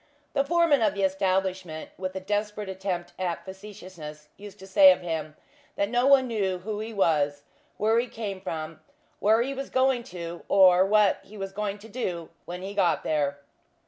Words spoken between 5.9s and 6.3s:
no one